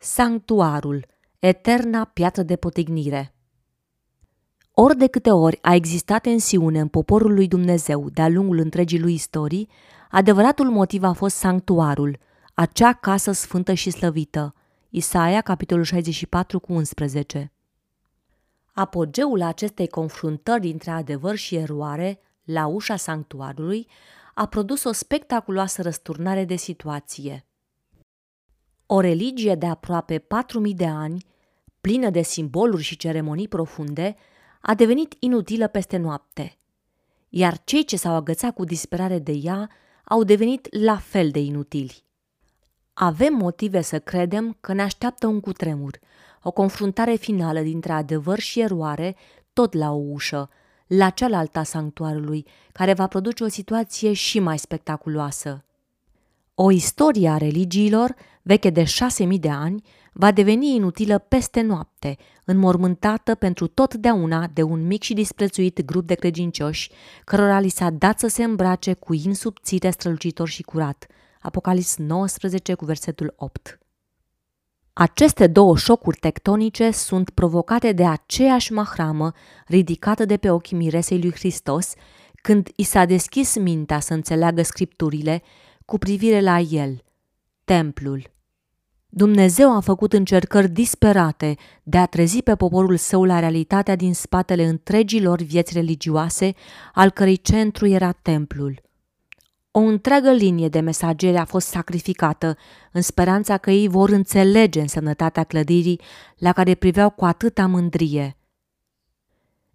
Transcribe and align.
Sanctuarul, 0.00 1.06
eterna 1.38 2.04
piatră 2.04 2.42
de 2.42 2.56
potignire. 2.56 3.34
Ori 4.72 4.96
de 4.96 5.06
câte 5.06 5.30
ori 5.30 5.58
a 5.62 5.74
existat 5.74 6.22
tensiune 6.22 6.80
în 6.80 6.88
poporul 6.88 7.34
lui 7.34 7.48
Dumnezeu 7.48 8.10
de-a 8.10 8.28
lungul 8.28 8.58
întregii 8.58 9.00
lui 9.00 9.14
istorii, 9.14 9.68
adevăratul 10.10 10.70
motiv 10.70 11.02
a 11.02 11.12
fost 11.12 11.36
sanctuarul, 11.36 12.18
acea 12.54 12.92
casă 12.92 13.32
sfântă 13.32 13.72
și 13.72 13.90
slăvită. 13.90 14.54
Isaia, 14.90 15.40
capitolul 15.40 15.84
64 15.84 16.60
cu 16.60 16.72
11. 16.72 17.52
Apogeul 18.72 19.42
acestei 19.42 19.88
confruntări 19.88 20.60
dintre 20.60 20.90
adevăr 20.90 21.36
și 21.36 21.54
eroare, 21.54 22.20
la 22.44 22.66
ușa 22.66 22.96
sanctuarului, 22.96 23.86
a 24.34 24.46
produs 24.46 24.84
o 24.84 24.92
spectaculoasă 24.92 25.82
răsturnare 25.82 26.44
de 26.44 26.56
situație. 26.56 27.47
O 28.90 29.00
religie 29.00 29.54
de 29.54 29.66
aproape 29.66 30.18
4000 30.18 30.74
de 30.74 30.86
ani, 30.86 31.24
plină 31.80 32.10
de 32.10 32.22
simboluri 32.22 32.82
și 32.82 32.96
ceremonii 32.96 33.48
profunde, 33.48 34.16
a 34.60 34.74
devenit 34.74 35.14
inutilă 35.18 35.66
peste 35.66 35.96
noapte. 35.96 36.58
Iar 37.28 37.60
cei 37.64 37.84
ce 37.84 37.96
s-au 37.96 38.14
agățat 38.14 38.54
cu 38.54 38.64
disperare 38.64 39.18
de 39.18 39.32
ea 39.32 39.70
au 40.04 40.24
devenit 40.24 40.68
la 40.84 40.96
fel 40.96 41.30
de 41.30 41.38
inutili. 41.38 42.02
Avem 42.94 43.34
motive 43.34 43.80
să 43.80 43.98
credem 43.98 44.56
că 44.60 44.72
ne 44.72 44.82
așteaptă 44.82 45.26
un 45.26 45.40
cutremur, 45.40 45.98
o 46.42 46.50
confruntare 46.50 47.14
finală 47.14 47.60
dintre 47.60 47.92
adevăr 47.92 48.38
și 48.38 48.60
eroare, 48.60 49.16
tot 49.52 49.72
la 49.72 49.92
o 49.92 50.02
ușă, 50.10 50.50
la 50.86 51.10
cealaltă 51.10 51.58
a 51.58 51.62
sanctuarului, 51.62 52.46
care 52.72 52.92
va 52.92 53.06
produce 53.06 53.44
o 53.44 53.48
situație 53.48 54.12
și 54.12 54.38
mai 54.38 54.58
spectaculoasă. 54.58 55.64
O 56.54 56.70
istorie 56.70 57.28
a 57.28 57.36
religiilor, 57.36 58.14
veche 58.48 58.70
de 58.70 58.84
șase 58.84 59.24
mii 59.24 59.38
de 59.38 59.50
ani, 59.50 59.82
va 60.12 60.32
deveni 60.32 60.74
inutilă 60.74 61.18
peste 61.18 61.60
noapte, 61.60 62.16
înmormântată 62.44 63.34
pentru 63.34 63.66
totdeauna 63.66 64.46
de 64.52 64.62
un 64.62 64.86
mic 64.86 65.02
și 65.02 65.14
disprețuit 65.14 65.84
grup 65.84 66.06
de 66.06 66.14
credincioși, 66.14 66.90
cărora 67.24 67.60
li 67.60 67.68
s-a 67.68 67.90
dat 67.90 68.18
să 68.18 68.26
se 68.26 68.44
îmbrace 68.44 68.92
cu 68.92 69.14
in 69.14 69.34
subțire, 69.34 69.90
strălucitor 69.90 70.48
și 70.48 70.62
curat. 70.62 71.06
Apocalips 71.40 71.96
19 71.96 72.74
cu 72.74 72.84
versetul 72.84 73.34
8. 73.36 73.78
Aceste 74.92 75.46
două 75.46 75.76
șocuri 75.76 76.18
tectonice 76.18 76.90
sunt 76.90 77.30
provocate 77.30 77.92
de 77.92 78.06
aceeași 78.06 78.72
mahramă 78.72 79.32
ridicată 79.66 80.24
de 80.24 80.36
pe 80.36 80.50
ochii 80.50 80.76
miresei 80.76 81.20
lui 81.20 81.32
Hristos 81.32 81.92
când 82.42 82.68
i 82.76 82.82
s-a 82.82 83.04
deschis 83.04 83.56
mintea 83.56 84.00
să 84.00 84.14
înțeleagă 84.14 84.62
scripturile 84.62 85.42
cu 85.84 85.98
privire 85.98 86.40
la 86.40 86.58
el, 86.58 87.02
templul. 87.64 88.36
Dumnezeu 89.10 89.76
a 89.76 89.80
făcut 89.80 90.12
încercări 90.12 90.68
disperate 90.68 91.56
de 91.82 91.98
a 91.98 92.06
trezi 92.06 92.42
pe 92.42 92.54
poporul 92.54 92.96
său 92.96 93.24
la 93.24 93.38
realitatea 93.38 93.96
din 93.96 94.14
spatele 94.14 94.64
întregilor 94.64 95.42
vieți 95.42 95.72
religioase, 95.72 96.54
al 96.94 97.10
cărei 97.10 97.36
centru 97.36 97.86
era 97.86 98.12
templul. 98.12 98.82
O 99.70 99.78
întreagă 99.80 100.30
linie 100.30 100.68
de 100.68 100.80
mesageri 100.80 101.36
a 101.36 101.44
fost 101.44 101.66
sacrificată 101.66 102.56
în 102.92 103.02
speranța 103.02 103.56
că 103.56 103.70
ei 103.70 103.88
vor 103.88 104.10
înțelege 104.10 104.80
însemnătatea 104.80 105.44
clădirii 105.44 106.00
la 106.38 106.52
care 106.52 106.74
priveau 106.74 107.10
cu 107.10 107.24
atâta 107.24 107.66
mândrie. 107.66 108.36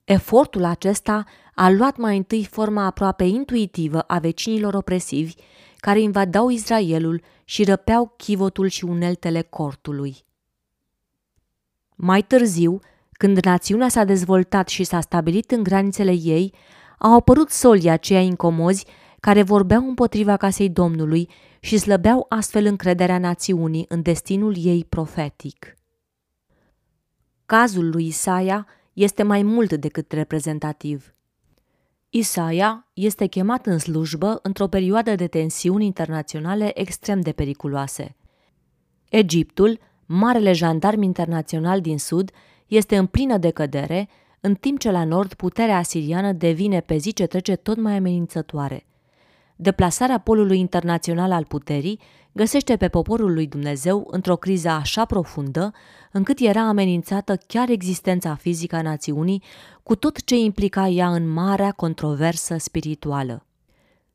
Efortul 0.04 0.64
acesta 0.64 1.26
a 1.56 1.70
luat 1.70 1.98
mai 1.98 2.18
întâi 2.18 2.46
forma 2.46 2.86
aproape 2.86 3.24
intuitivă 3.24 4.00
a 4.00 4.20
vecinilor 4.20 4.74
opresivi 4.74 5.34
care 5.78 6.00
invadau 6.00 6.50
Israelul 6.50 7.22
și 7.54 7.64
răpeau 7.64 8.14
chivotul 8.18 8.68
și 8.68 8.84
uneltele 8.86 9.42
cortului. 9.42 10.16
Mai 11.96 12.22
târziu, 12.22 12.80
când 13.12 13.46
națiunea 13.46 13.90
s-a 13.90 14.04
dezvoltat 14.04 14.68
și 14.68 14.84
s-a 14.84 15.02
stabilit 15.02 15.52
în 15.52 15.64
granițele 15.64 16.12
ei, 16.12 16.54
au 16.98 17.16
apărut 17.16 17.50
solii 17.50 17.90
aceia 17.90 18.20
incomozi 18.20 18.86
care 19.20 19.44
vorbeau 19.44 19.88
împotriva 19.88 20.38
casei 20.38 20.70
Domnului 20.70 21.30
și 21.60 21.78
slăbeau 21.78 22.26
astfel 22.30 22.66
încrederea 22.66 23.18
națiunii 23.18 23.86
în 23.88 24.02
destinul 24.02 24.56
ei 24.58 24.86
profetic. 24.86 25.76
Cazul 27.46 27.90
lui 27.90 28.06
Isaia 28.06 28.68
este 28.94 29.24
mai 29.24 29.44
mult 29.44 29.74
decât 29.74 30.12
reprezentativ. 30.12 31.14
Isaia 32.16 32.88
este 32.94 33.26
chemat 33.26 33.66
în 33.66 33.78
slujbă 33.78 34.40
într-o 34.44 34.68
perioadă 34.68 35.16
de 35.16 35.28
tensiuni 35.28 35.86
internaționale 35.86 36.80
extrem 36.80 37.22
de 37.22 37.32
periculoase. 37.32 38.16
Egiptul, 39.10 39.80
marele 40.06 40.54
jandarm 40.54 41.02
internațional 41.02 41.82
din 41.82 42.00
sud, 42.00 42.32
este 42.68 42.98
în 42.98 43.06
plină 43.06 43.38
decădere, 43.38 44.10
în 44.40 44.56
timp 44.56 44.80
ce 44.80 44.92
la 44.92 45.04
nord 45.04 45.34
puterea 45.34 45.78
asiriană 45.78 46.32
devine 46.32 46.80
pe 46.80 46.98
zi 46.98 47.14
ce 47.14 47.26
trece 47.26 47.56
tot 47.56 47.78
mai 47.78 47.96
amenințătoare– 47.98 48.86
deplasarea 49.56 50.18
polului 50.18 50.60
internațional 50.60 51.32
al 51.32 51.46
puterii 51.46 52.00
găsește 52.32 52.78
pe 52.78 52.88
poporul 52.88 53.34
lui 53.34 53.48
Dumnezeu 53.48 54.08
într-o 54.12 54.36
criză 54.36 54.70
așa 54.70 55.06
profundă, 55.06 55.74
încât 56.12 56.40
era 56.40 56.68
amenințată 56.68 57.38
chiar 57.48 57.70
existența 57.70 58.36
fizică 58.36 58.76
a 58.76 58.82
națiunii, 58.82 59.44
cu 59.84 59.96
tot 59.96 60.24
ce 60.24 60.36
implica 60.36 60.88
ea 60.88 61.10
în 61.10 61.30
marea 61.30 61.72
controversă 61.72 62.56
spirituală. 62.58 63.46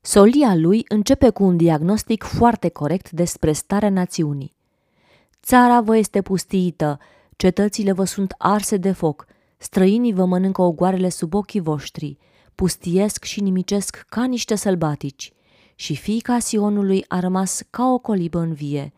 Solia 0.00 0.54
lui 0.54 0.84
începe 0.88 1.30
cu 1.30 1.44
un 1.44 1.56
diagnostic 1.56 2.22
foarte 2.22 2.68
corect 2.68 3.10
despre 3.10 3.52
starea 3.52 3.90
națiunii. 3.90 4.56
Țara 5.42 5.80
vă 5.80 5.96
este 5.96 6.22
pustiită, 6.22 6.98
cetățile 7.36 7.92
vă 7.92 8.04
sunt 8.04 8.34
arse 8.38 8.76
de 8.76 8.92
foc, 8.92 9.26
străinii 9.56 10.12
vă 10.12 10.24
mănâncă 10.24 10.62
ogoarele 10.62 11.08
sub 11.08 11.34
ochii 11.34 11.60
voștri, 11.60 12.18
pustiesc 12.58 13.24
și 13.24 13.40
nimicesc 13.40 14.04
ca 14.08 14.24
niște 14.24 14.54
sălbatici 14.54 15.32
și 15.74 15.96
fiica 15.96 16.38
Sionului 16.38 17.04
a 17.08 17.20
rămas 17.20 17.62
ca 17.70 17.92
o 17.92 17.98
colibă 17.98 18.38
în 18.38 18.52
vie, 18.52 18.92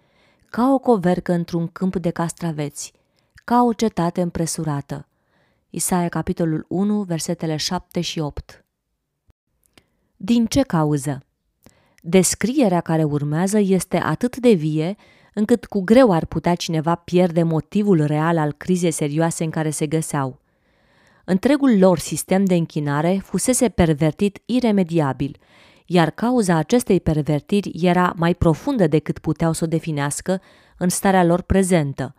ca 0.51 0.73
o 0.73 0.79
covercă 0.79 1.33
într-un 1.33 1.67
câmp 1.67 1.97
de 1.97 2.11
castraveți, 2.11 2.93
ca 3.45 3.63
o 3.63 3.73
cetate 3.73 4.21
împresurată. 4.21 5.09
Isaia, 5.71 6.09
capitolul 6.09 6.65
1, 6.69 7.03
versetele 7.03 7.57
7 7.57 8.01
și 8.01 8.19
8. 8.19 8.65
Din 10.17 10.47
ce 10.47 10.63
cauză? 10.63 11.25
Descrierea 12.03 12.81
care 12.81 13.05
urmează 13.05 13.59
este 13.59 13.97
atât 13.97 14.37
de 14.37 14.53
vie 14.53 14.97
încât 15.35 15.67
cu 15.67 15.81
greu 15.81 16.13
ar 16.13 16.25
putea 16.25 16.55
cineva 16.55 16.95
pierde 16.95 17.43
motivul 17.43 18.05
real 18.05 18.39
al 18.39 18.53
crizei 18.53 18.91
serioase 18.91 19.45
în 19.45 19.51
care 19.51 19.71
se 19.71 19.87
găseau. 19.87 20.40
Întregul 21.25 21.79
lor 21.79 21.99
sistem 21.99 22.45
de 22.45 22.55
închinare 22.55 23.21
fusese 23.25 23.69
pervertit 23.69 24.43
iremediabil 24.45 25.37
iar 25.93 26.11
cauza 26.11 26.55
acestei 26.57 27.01
pervertiri 27.01 27.71
era 27.81 28.15
mai 28.17 28.35
profundă 28.35 28.87
decât 28.87 29.19
puteau 29.19 29.53
să 29.53 29.65
o 29.65 29.67
definească 29.67 30.41
în 30.79 30.89
starea 30.89 31.25
lor 31.25 31.43
prezentă. 31.43 32.15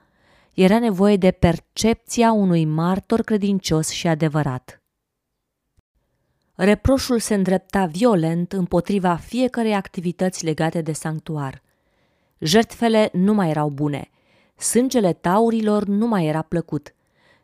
Era 0.53 0.79
nevoie 0.79 1.17
de 1.17 1.31
percepția 1.31 2.31
unui 2.31 2.65
martor 2.65 3.21
credincios 3.21 3.89
și 3.89 4.07
adevărat. 4.07 4.81
Reproșul 6.55 7.19
se 7.19 7.33
îndrepta 7.33 7.85
violent 7.85 8.53
împotriva 8.53 9.15
fiecărei 9.15 9.73
activități 9.73 10.45
legate 10.45 10.81
de 10.81 10.91
sanctuar. 10.91 11.61
Jertfele 12.39 13.09
nu 13.13 13.33
mai 13.33 13.49
erau 13.49 13.69
bune, 13.69 14.09
sângele 14.55 15.13
taurilor 15.13 15.85
nu 15.85 16.07
mai 16.07 16.25
era 16.25 16.41
plăcut. 16.41 16.95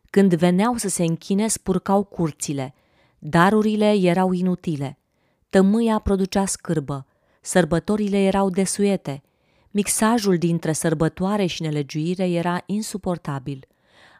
Când 0.10 0.34
veneau 0.34 0.76
să 0.76 0.90
se 0.90 1.04
închine, 1.04 1.48
spurcau 1.48 2.04
curțile, 2.04 2.74
darurile 3.20 3.94
erau 3.94 4.32
inutile– 4.32 4.98
Tămâia 5.50 6.00
producea 6.00 6.46
scârbă, 6.46 7.06
sărbătorile 7.42 8.18
erau 8.18 8.50
desuete, 8.50 9.24
mixajul 9.72 10.38
dintre 10.38 10.72
sărbătoare 10.72 11.46
și 11.46 11.62
nelegiuire 11.62 12.30
era 12.30 12.64
insuportabil, 12.66 13.68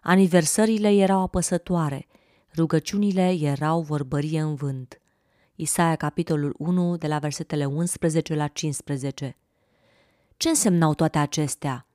aniversările 0.04 0.94
erau 0.94 1.22
apăsătoare, 1.22 2.08
rugăciunile 2.56 3.38
erau 3.40 3.82
vorbărie 3.82 4.40
în 4.40 4.56
vânt. 4.56 5.02
Isaia, 5.56 5.96
capitolul 5.96 6.56
1, 6.58 6.98
de 6.98 7.08
la 7.08 7.20
versetele 7.20 7.66
11 7.66 8.36
la 8.36 8.48
15. 8.48 9.38
Ce 10.38 10.50
însemnau 10.50 10.94
toate 10.94 11.18
acestea? 11.18 11.88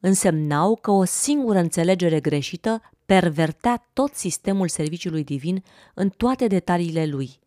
Însemnau 0.00 0.76
că 0.76 0.90
o 0.90 1.04
singură 1.04 1.58
înțelegere 1.58 2.20
greșită 2.20 2.82
pervertea 3.06 3.88
tot 3.92 4.14
sistemul 4.14 4.68
serviciului 4.68 5.24
divin 5.24 5.64
în 5.94 6.08
toate 6.08 6.46
detaliile 6.46 7.06
lui– 7.06 7.38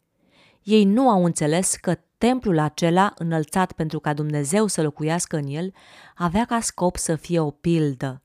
ei 0.68 0.84
nu 0.84 1.10
au 1.10 1.26
înțeles 1.26 1.76
că 1.76 1.98
templul 2.18 2.60
acela, 2.60 3.14
înălțat 3.18 3.72
pentru 3.72 4.00
ca 4.00 4.14
Dumnezeu 4.14 4.68
să 4.68 4.82
locuiască 4.82 5.38
în 5.38 5.48
el, 5.48 5.74
avea 6.16 6.46
ca 6.46 6.60
scop 6.60 6.98
să 6.98 7.16
fie 7.16 7.40
o 7.40 7.50
pildă. 7.50 8.22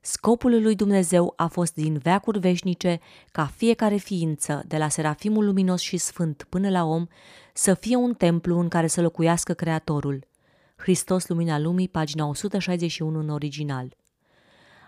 Scopul 0.00 0.62
lui 0.62 0.74
Dumnezeu 0.74 1.32
a 1.36 1.46
fost 1.46 1.74
din 1.74 1.98
veacuri 1.98 2.38
veșnice 2.38 3.00
ca 3.32 3.46
fiecare 3.56 3.96
ființă, 3.96 4.62
de 4.66 4.76
la 4.76 4.88
serafimul 4.88 5.44
luminos 5.44 5.80
și 5.80 5.96
sfânt 5.96 6.46
până 6.48 6.70
la 6.70 6.84
om, 6.84 7.06
să 7.52 7.74
fie 7.74 7.96
un 7.96 8.14
templu 8.14 8.58
în 8.58 8.68
care 8.68 8.86
să 8.86 9.00
locuiască 9.00 9.52
Creatorul. 9.52 10.26
Hristos 10.76 11.28
Lumina 11.28 11.58
Lumii, 11.58 11.88
pagina 11.88 12.26
161 12.26 13.18
în 13.18 13.28
original. 13.28 13.96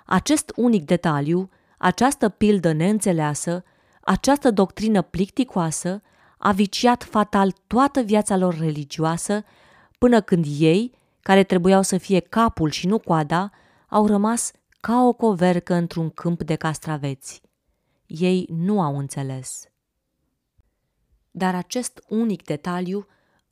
Acest 0.07 0.53
unic 0.57 0.85
detaliu, 0.85 1.51
această 1.83 2.29
pildă 2.29 2.73
neînțeleasă, 2.73 3.65
această 4.01 4.51
doctrină 4.51 5.03
plicticoasă, 5.03 6.03
a 6.39 6.53
viciat 6.53 7.03
fatal 7.03 7.53
toată 7.67 8.01
viața 8.01 8.37
lor 8.37 8.59
religioasă, 8.59 9.45
până 9.99 10.21
când 10.21 10.45
ei, 10.59 10.95
care 11.21 11.43
trebuiau 11.43 11.83
să 11.83 11.99
fie 11.99 12.21
capul 12.21 12.71
și 12.71 12.87
nu 12.87 12.99
coada, 12.99 13.51
au 13.89 14.07
rămas 14.07 14.53
ca 14.81 15.05
o 15.07 15.13
covercă 15.13 15.75
într-un 15.75 16.11
câmp 16.11 16.43
de 16.43 16.55
castraveți. 16.55 17.43
Ei 18.07 18.49
nu 18.53 18.81
au 18.81 18.99
înțeles. 18.99 19.65
Dar 21.31 21.55
acest 21.55 22.05
unic 22.09 22.45
detaliu, 22.45 23.07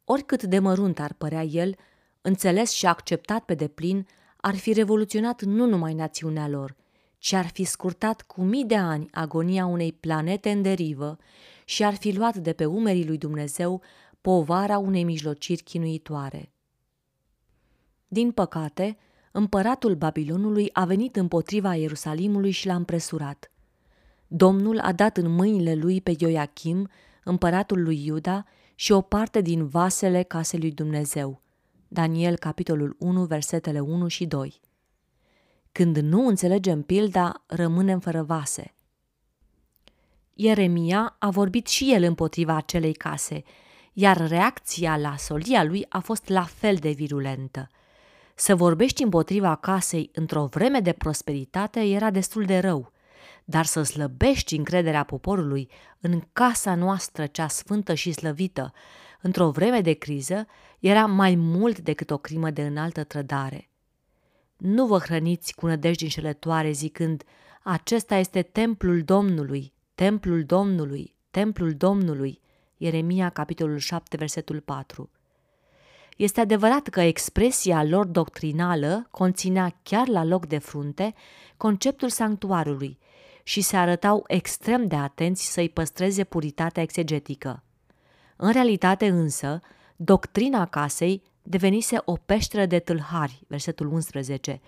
oricât 0.04 0.42
de 0.42 0.58
mărunt 0.58 1.00
ar 1.00 1.12
părea 1.12 1.42
el, 1.42 1.76
înțeles 2.20 2.70
și 2.70 2.86
acceptat 2.86 3.44
pe 3.44 3.54
deplin, 3.54 4.06
ar 4.36 4.56
fi 4.56 4.72
revoluționat 4.72 5.42
nu 5.42 5.66
numai 5.66 5.94
națiunea 5.94 6.48
lor, 6.48 6.78
ci 7.20 7.32
ar 7.32 7.46
fi 7.46 7.64
scurtat 7.64 8.22
cu 8.22 8.42
mii 8.42 8.64
de 8.64 8.76
ani 8.76 9.08
agonia 9.10 9.66
unei 9.66 9.92
planete 9.92 10.50
în 10.50 10.62
derivă 10.62 11.18
și 11.64 11.84
ar 11.84 11.94
fi 11.94 12.16
luat 12.16 12.36
de 12.36 12.52
pe 12.52 12.64
umerii 12.64 13.06
lui 13.06 13.18
Dumnezeu 13.18 13.82
povara 14.20 14.78
unei 14.78 15.04
mijlociri 15.04 15.62
chinuitoare. 15.62 16.52
Din 18.08 18.30
păcate, 18.30 18.96
împăratul 19.32 19.94
Babilonului 19.94 20.70
a 20.72 20.84
venit 20.84 21.16
împotriva 21.16 21.74
Ierusalimului 21.74 22.50
și 22.50 22.66
l-a 22.66 22.74
împresurat. 22.74 23.50
Domnul 24.26 24.78
a 24.78 24.92
dat 24.92 25.16
în 25.16 25.30
mâinile 25.30 25.74
lui 25.74 26.00
pe 26.00 26.14
Ioachim, 26.18 26.88
împăratul 27.24 27.82
lui 27.82 28.06
Iuda, 28.06 28.44
și 28.74 28.92
o 28.92 29.00
parte 29.00 29.40
din 29.40 29.66
vasele 29.66 30.22
casei 30.22 30.60
lui 30.60 30.72
Dumnezeu. 30.72 31.42
Daniel, 31.88 32.36
capitolul 32.36 32.96
1, 32.98 33.24
versetele 33.24 33.80
1 33.80 34.08
și 34.08 34.26
2. 34.26 34.60
Când 35.72 35.96
nu 35.96 36.26
înțelegem 36.26 36.82
pilda, 36.82 37.44
rămânem 37.46 38.00
fără 38.00 38.22
vase. 38.22 38.74
Ieremia 40.34 41.16
a 41.18 41.30
vorbit 41.30 41.66
și 41.66 41.92
el 41.92 42.02
împotriva 42.02 42.56
acelei 42.56 42.94
case, 42.94 43.42
iar 43.92 44.28
reacția 44.28 44.96
la 44.96 45.16
solia 45.16 45.64
lui 45.64 45.86
a 45.88 45.98
fost 45.98 46.28
la 46.28 46.44
fel 46.44 46.76
de 46.76 46.90
virulentă– 46.90 47.68
să 48.40 48.54
vorbești 48.56 49.02
împotriva 49.02 49.56
casei 49.56 50.10
într-o 50.12 50.44
vreme 50.44 50.80
de 50.80 50.92
prosperitate 50.92 51.80
era 51.80 52.10
destul 52.10 52.44
de 52.44 52.58
rău, 52.58 52.92
dar 53.44 53.64
să 53.64 53.82
slăbești 53.82 54.56
încrederea 54.56 55.04
poporului 55.04 55.70
în 56.00 56.22
casa 56.32 56.74
noastră 56.74 57.26
cea 57.26 57.48
sfântă 57.48 57.94
și 57.94 58.12
slăvită 58.12 58.72
într-o 59.20 59.50
vreme 59.50 59.80
de 59.80 59.92
criză 59.92 60.46
era 60.78 61.06
mai 61.06 61.34
mult 61.34 61.78
decât 61.78 62.10
o 62.10 62.18
crimă 62.18 62.50
de 62.50 62.62
înaltă 62.62 63.04
trădare. 63.04 63.69
Nu 64.60 64.86
vă 64.86 64.98
hrăniți 64.98 65.54
cu 65.54 65.66
nădejdi 65.66 66.02
înșelătoare 66.02 66.70
zicând, 66.70 67.22
acesta 67.62 68.16
este 68.16 68.42
templul 68.42 69.02
Domnului, 69.02 69.72
templul 69.94 70.44
Domnului, 70.44 71.14
templul 71.30 71.74
Domnului. 71.74 72.40
Ieremia, 72.76 73.28
capitolul 73.28 73.78
7, 73.78 74.16
versetul 74.16 74.60
4. 74.60 75.10
Este 76.16 76.40
adevărat 76.40 76.88
că 76.88 77.00
expresia 77.00 77.84
lor 77.84 78.06
doctrinală 78.06 79.06
conținea 79.10 79.78
chiar 79.82 80.08
la 80.08 80.24
loc 80.24 80.46
de 80.46 80.58
frunte 80.58 81.14
conceptul 81.56 82.08
sanctuarului 82.08 82.98
și 83.42 83.60
se 83.60 83.76
arătau 83.76 84.24
extrem 84.26 84.86
de 84.86 84.96
atenți 84.96 85.52
să-i 85.52 85.68
păstreze 85.68 86.24
puritatea 86.24 86.82
exegetică. 86.82 87.62
În 88.36 88.52
realitate 88.52 89.08
însă, 89.08 89.60
doctrina 89.96 90.66
casei 90.66 91.22
devenise 91.42 92.00
o 92.04 92.12
peșteră 92.12 92.66
de 92.66 92.78
tâlhari, 92.78 93.40
versetul 93.46 93.92
11, 93.92 94.60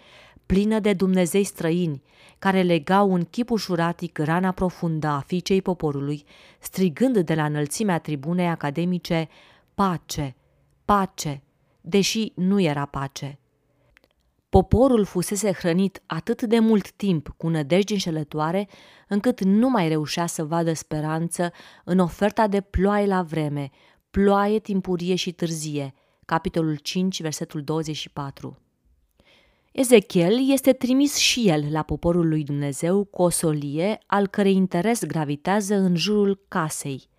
plină 0.46 0.78
de 0.78 0.92
Dumnezei 0.92 1.44
străini, 1.44 2.02
care 2.38 2.62
legau 2.62 3.14
în 3.14 3.24
chip 3.24 3.50
ușuratic 3.50 4.18
rana 4.18 4.50
profundă 4.50 5.06
a 5.06 5.20
fiicei 5.20 5.62
poporului, 5.62 6.24
strigând 6.58 7.18
de 7.18 7.34
la 7.34 7.44
înălțimea 7.44 7.98
tribunei 7.98 8.48
academice, 8.48 9.28
pace, 9.74 10.36
pace, 10.84 11.42
deși 11.80 12.32
nu 12.34 12.60
era 12.60 12.84
pace. 12.84 13.38
Poporul 14.48 15.04
fusese 15.04 15.52
hrănit 15.52 16.02
atât 16.06 16.42
de 16.42 16.58
mult 16.58 16.90
timp 16.90 17.34
cu 17.36 17.48
nădejdi 17.48 17.92
înșelătoare, 17.92 18.68
încât 19.08 19.44
nu 19.44 19.68
mai 19.68 19.88
reușea 19.88 20.26
să 20.26 20.44
vadă 20.44 20.72
speranță 20.72 21.52
în 21.84 21.98
oferta 21.98 22.46
de 22.46 22.60
ploaie 22.60 23.06
la 23.06 23.22
vreme, 23.22 23.70
ploaie 24.10 24.58
timpurie 24.58 25.14
și 25.14 25.32
târzie, 25.32 25.94
capitolul 26.24 26.76
5, 26.76 27.22
versetul 27.22 27.62
24. 27.62 28.58
Ezechiel 29.72 30.50
este 30.50 30.72
trimis 30.72 31.16
și 31.16 31.48
el 31.48 31.66
la 31.70 31.82
poporul 31.82 32.28
lui 32.28 32.44
Dumnezeu 32.44 33.04
cu 33.04 33.22
o 33.22 33.28
solie 33.28 33.98
al 34.06 34.26
cărei 34.26 34.54
interes 34.54 35.04
gravitează 35.04 35.74
în 35.74 35.96
jurul 35.96 36.44
casei, 36.48 37.10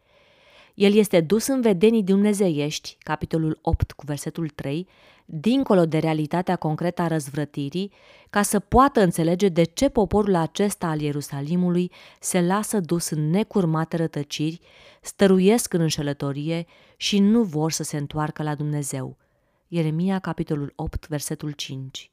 el 0.73 0.93
este 0.93 1.21
dus 1.21 1.47
în 1.47 1.61
vedenii 1.61 2.03
dumnezeiești, 2.03 2.97
capitolul 2.99 3.59
8 3.61 3.91
cu 3.91 4.05
versetul 4.05 4.49
3, 4.49 4.87
dincolo 5.25 5.85
de 5.85 5.97
realitatea 5.97 6.55
concretă 6.55 7.01
a 7.01 7.07
răzvrătirii, 7.07 7.91
ca 8.29 8.41
să 8.41 8.59
poată 8.59 9.01
înțelege 9.01 9.49
de 9.49 9.63
ce 9.63 9.89
poporul 9.89 10.35
acesta 10.35 10.87
al 10.87 11.01
Ierusalimului 11.01 11.91
se 12.19 12.41
lasă 12.41 12.79
dus 12.79 13.09
în 13.09 13.29
necurmate 13.29 13.97
rătăciri, 13.97 14.59
stăruiesc 15.01 15.73
în 15.73 15.81
înșelătorie 15.81 16.65
și 16.97 17.19
nu 17.19 17.43
vor 17.43 17.71
să 17.71 17.83
se 17.83 17.97
întoarcă 17.97 18.43
la 18.43 18.55
Dumnezeu. 18.55 19.17
Ieremia, 19.67 20.19
capitolul 20.19 20.73
8, 20.75 21.07
versetul 21.07 21.51
5. 21.51 22.11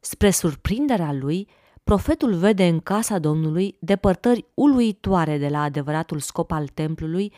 Spre 0.00 0.30
surprinderea 0.30 1.12
lui, 1.12 1.48
profetul 1.84 2.34
vede 2.34 2.66
în 2.66 2.80
casa 2.80 3.18
Domnului 3.18 3.76
depărtări 3.78 4.46
uluitoare 4.54 5.38
de 5.38 5.48
la 5.48 5.62
adevăratul 5.62 6.18
scop 6.18 6.50
al 6.50 6.66
templului, 6.66 7.32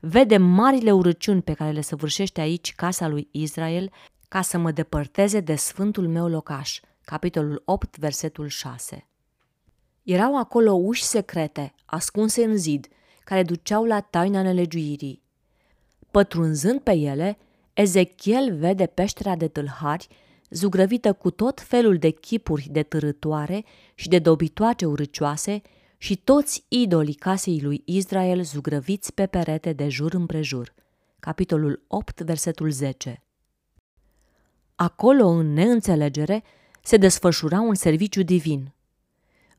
vede 0.00 0.36
marile 0.36 0.92
urăciuni 0.92 1.42
pe 1.42 1.52
care 1.52 1.70
le 1.70 1.80
săvârșește 1.80 2.40
aici 2.40 2.74
casa 2.74 3.08
lui 3.08 3.28
Israel 3.30 3.90
ca 4.34 4.42
să 4.42 4.58
mă 4.58 4.70
depărteze 4.70 5.40
de 5.40 5.54
sfântul 5.54 6.08
meu 6.08 6.28
locaș. 6.28 6.80
Capitolul 7.04 7.62
8, 7.64 7.98
versetul 7.98 8.48
6. 8.48 9.06
Erau 10.02 10.38
acolo 10.38 10.72
uși 10.72 11.02
secrete, 11.02 11.74
ascunse 11.84 12.44
în 12.44 12.56
zid, 12.56 12.88
care 13.24 13.42
duceau 13.42 13.84
la 13.84 14.00
taina 14.00 14.42
nelegiuirii. 14.42 15.22
Pătrunzând 16.10 16.80
pe 16.80 16.92
ele, 16.92 17.38
Ezechiel 17.72 18.56
vede 18.56 18.86
peștera 18.86 19.36
de 19.36 19.48
tâlhari 19.48 20.08
zugrăvită 20.50 21.12
cu 21.12 21.30
tot 21.30 21.60
felul 21.60 21.98
de 21.98 22.10
chipuri 22.10 22.68
de 22.70 22.82
târătoare 22.82 23.64
și 23.94 24.08
de 24.08 24.18
dobitoace 24.18 24.84
urâcioase 24.84 25.62
și 25.98 26.16
toți 26.16 26.64
idolii 26.68 27.14
casei 27.14 27.60
lui 27.60 27.82
Israel 27.84 28.42
zugrăviți 28.42 29.12
pe 29.12 29.26
perete 29.26 29.72
de 29.72 29.88
jur 29.88 30.14
împrejur. 30.14 30.74
Capitolul 31.18 31.84
8, 31.86 32.20
versetul 32.20 32.70
10 32.70 33.23
Acolo, 34.74 35.26
în 35.26 35.52
neînțelegere, 35.52 36.42
se 36.82 36.96
desfășura 36.96 37.60
un 37.60 37.74
serviciu 37.74 38.22
divin. 38.22 38.72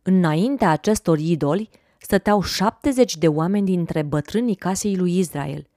Înaintea 0.02 0.70
acestor 0.70 1.20
idoli 1.20 1.70
stăteau 1.98 2.42
70 2.42 3.18
de 3.18 3.28
oameni 3.28 3.66
dintre 3.66 4.02
bătrânii 4.02 4.56
casei 4.56 4.96
lui 4.96 5.18
Israel. 5.18 5.70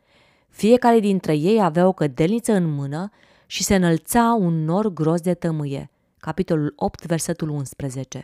Fiecare 0.48 1.00
dintre 1.00 1.34
ei 1.34 1.62
avea 1.62 1.86
o 1.86 1.92
cădelniță 1.92 2.52
în 2.52 2.70
mână 2.70 3.10
și 3.46 3.62
se 3.62 3.74
înălța 3.74 4.36
un 4.38 4.64
nor 4.64 4.92
gros 4.92 5.20
de 5.20 5.34
tămâie. 5.34 5.90
Capitolul 6.18 6.72
8, 6.76 7.06
versetul 7.06 7.48
11. 7.48 8.22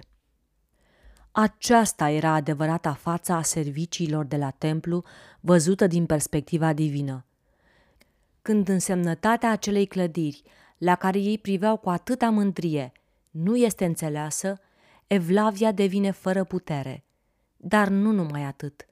Aceasta 1.30 2.10
era 2.10 2.32
adevărata 2.32 2.92
fața 2.92 3.36
a 3.36 3.42
serviciilor 3.42 4.24
de 4.24 4.36
la 4.36 4.50
templu, 4.50 5.04
văzută 5.40 5.86
din 5.86 6.06
perspectiva 6.06 6.72
divină. 6.72 7.24
Când 8.42 8.68
însemnătatea 8.68 9.50
acelei 9.50 9.86
clădiri, 9.86 10.42
la 10.78 10.94
care 10.94 11.18
ei 11.18 11.38
priveau 11.38 11.76
cu 11.76 11.90
atâta 11.90 12.30
mândrie, 12.30 12.92
nu 13.30 13.56
este 13.56 13.84
înțeleasă, 13.84 14.60
Evlavia 15.06 15.72
devine 15.72 16.10
fără 16.10 16.44
putere. 16.44 17.04
Dar 17.56 17.88
nu 17.88 18.10
numai 18.10 18.42
atât. 18.42 18.86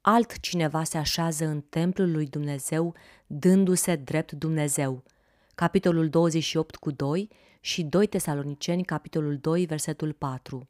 Altcineva 0.00 0.84
se 0.84 0.98
așează 0.98 1.46
în 1.46 1.60
templul 1.60 2.10
lui 2.10 2.26
Dumnezeu, 2.26 2.94
dându-se 3.26 3.96
drept 3.96 4.32
Dumnezeu– 4.32 5.02
capitolul 5.54 6.08
28 6.08 6.76
cu 6.76 6.90
2 6.90 7.28
și 7.60 7.82
2 7.82 8.06
Tesaloniceni, 8.06 8.84
capitolul 8.84 9.36
2, 9.36 9.66
versetul 9.66 10.12
4. 10.12 10.68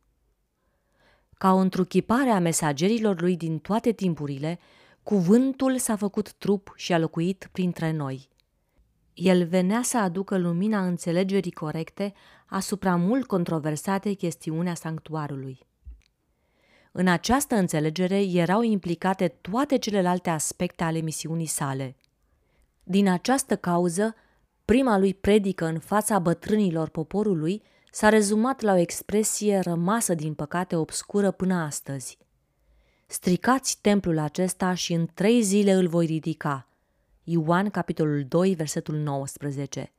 Ca 1.38 1.52
o 1.52 1.57
întruchipare 1.57 2.31
a 2.31 2.38
mesagerilor 2.38 3.21
lui 3.21 3.37
din 3.37 3.59
toate 3.59 3.92
timpurile, 3.92 4.59
cuvântul 5.02 5.78
s-a 5.78 5.97
făcut 5.97 6.33
trup 6.33 6.73
și 6.76 6.92
a 6.92 6.99
locuit 6.99 7.49
printre 7.52 7.90
noi. 7.90 8.28
El 9.14 9.47
venea 9.47 9.83
să 9.83 9.99
aducă 9.99 10.38
lumina 10.38 10.87
înțelegerii 10.87 11.52
corecte 11.52 12.12
asupra 12.47 12.97
mult 12.97 13.26
controversate 13.26 14.12
chestiunea 14.12 14.75
sanctuarului. 14.75 15.59
În 16.92 17.09
această 17.09 17.54
înțelegere 17.54 18.23
erau 18.23 18.62
implicate 18.62 19.28
toate 19.28 19.78
celelalte 19.78 20.31
aspecte 20.31 20.85
ale 20.85 21.00
misiunii 21.00 21.47
sale. 21.47 21.97
Din 22.83 23.09
această 23.09 23.57
cauză, 23.57 24.14
Prima 24.64 24.99
lui 24.99 25.14
predică 25.14 25.64
în 25.64 25.78
fața 25.78 26.19
bătrânilor 26.19 26.88
poporului 26.88 27.62
s-a 27.90 28.09
rezumat 28.09 28.61
la 28.61 28.73
o 28.73 28.76
expresie 28.76 29.59
rămasă 29.59 30.14
din 30.14 30.35
păcate 30.35 30.76
obscură 30.76 31.31
până 31.31 31.54
astăzi. 31.54 32.19
Stricați 33.07 33.78
templul 33.81 34.19
acesta 34.19 34.75
și 34.75 34.92
în 34.92 35.09
trei 35.14 35.42
zile 35.42 35.73
îl 35.73 35.88
voi 35.88 36.07
ridica. 36.07 36.69
Ioan, 37.25 37.71
capitolul 37.71 38.25
2, 38.29 38.55
versetul 38.55 38.95
19. 38.95 39.93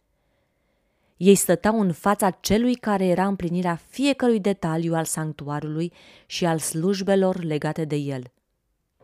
Ei 1.18 1.36
stăteau 1.36 1.80
în 1.80 1.92
fața 1.92 2.30
celui 2.30 2.76
care 2.76 3.06
era 3.06 3.28
împlinirea 3.28 3.76
fiecărui 3.76 4.40
detaliu 4.40 4.94
al 4.94 5.06
sanctuarului 5.06 5.94
și 6.26 6.46
al 6.46 6.60
slujbelor 6.60 7.44
legate 7.44 7.86
de 7.86 7.96
el. 7.96 8.24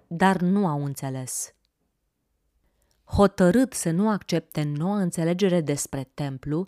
Dar 0.08 0.42
nu 0.42 0.68
au 0.68 0.84
înțeles. 0.84 1.54
Hotărât 3.04 3.74
să 3.74 3.92
nu 3.92 4.10
accepte 4.10 4.64
noua 4.64 5.00
înțelegere 5.00 5.62
despre 5.62 6.10
templu, 6.14 6.68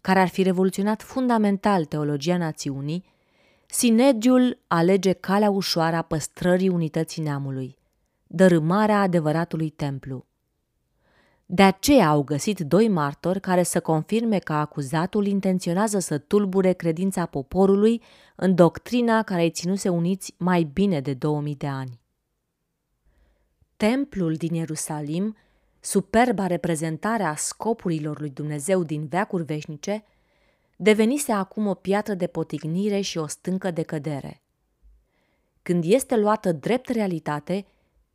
care 0.00 0.20
ar 0.20 0.28
fi 0.28 0.42
revoluționat 0.42 1.02
fundamental 1.02 1.84
teologia 1.84 2.36
națiunii, 2.36 3.04
Sinediul 3.70 4.58
alege 4.66 5.12
calea 5.12 5.50
ușoară 5.50 5.96
a 5.96 6.02
păstrării 6.02 6.68
unității 6.68 7.22
neamului, 7.22 7.78
dărâmarea 8.26 9.00
adevăratului 9.00 9.70
templu. 9.70 10.27
De 11.50 11.62
aceea 11.62 12.08
au 12.08 12.22
găsit 12.22 12.58
doi 12.58 12.88
martori 12.88 13.40
care 13.40 13.62
să 13.62 13.80
confirme 13.80 14.38
că 14.38 14.52
acuzatul 14.52 15.26
intenționează 15.26 15.98
să 15.98 16.18
tulbure 16.18 16.72
credința 16.72 17.26
poporului 17.26 18.02
în 18.36 18.54
doctrina 18.54 19.22
care 19.22 19.42
îi 19.42 19.50
ținuse 19.50 19.88
uniți 19.88 20.34
mai 20.36 20.62
bine 20.62 21.00
de 21.00 21.14
2000 21.14 21.54
de 21.54 21.66
ani. 21.66 22.00
Templul 23.76 24.34
din 24.34 24.54
Ierusalim, 24.54 25.36
superba 25.80 26.46
reprezentare 26.46 27.22
a 27.22 27.34
scopurilor 27.34 28.20
lui 28.20 28.30
Dumnezeu 28.30 28.82
din 28.82 29.06
veacuri 29.06 29.44
veșnice, 29.44 30.04
devenise 30.76 31.32
acum 31.32 31.66
o 31.66 31.74
piatră 31.74 32.14
de 32.14 32.26
potignire 32.26 33.00
și 33.00 33.18
o 33.18 33.26
stâncă 33.26 33.70
de 33.70 33.82
cădere. 33.82 34.42
Când 35.62 35.84
este 35.86 36.16
luată 36.16 36.52
drept 36.52 36.88
realitate, 36.88 37.66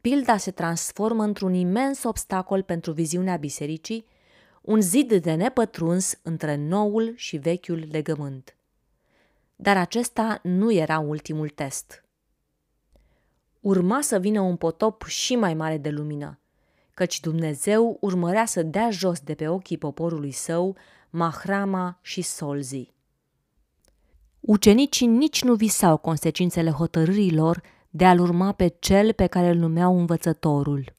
pilda 0.04 0.38
se 0.38 0.52
transformă 0.52 1.24
într-un 1.24 1.54
imens 1.54 2.04
obstacol 2.04 2.62
pentru 2.62 2.92
viziunea 2.92 3.36
bisericii, 3.36 4.06
un 4.62 4.82
zid 4.82 5.14
de 5.14 5.34
nepătruns 5.34 6.20
între 6.22 6.56
noul 6.56 7.14
și 7.16 7.38
vechiul 7.38 7.88
legământ. 7.92 8.56
Dar 9.56 9.78
acesta 9.78 10.40
nu 10.42 10.72
era 10.72 11.00
ultimul 11.00 11.50
test. 11.50 12.06
Urma 13.60 14.02
să 14.02 14.20
vină 14.20 14.42
un 14.42 14.56
potop 14.56 15.04
și 15.04 15.36
mai 15.36 15.54
mare 15.54 15.78
de 15.78 15.90
lumină, 15.90 16.40
căci 16.94 17.20
Dumnezeu 17.20 17.98
urmărea 18.02 18.46
să 18.46 18.64
dea 18.64 18.90
jos 18.90 19.20
de 19.20 19.36
pe 19.36 19.48
ochii 19.48 19.78
poporului 19.78 20.32
său 20.32 20.76
Mahrama 21.10 22.00
și 22.02 22.22
Solzi. 22.22 22.94
Ucenicii 24.40 25.08
nici 25.08 25.44
nu 25.44 25.56
visau 25.56 25.98
consecințele 25.98 26.70
hotărârii 26.70 27.36
lor 27.36 27.62
de 27.96 28.06
a-l 28.06 28.20
urma 28.20 28.52
pe 28.52 28.76
cel 28.80 29.14
pe 29.14 29.26
care 29.26 29.50
îl 29.50 29.58
numeau 29.58 29.98
învățătorul. 29.98 30.96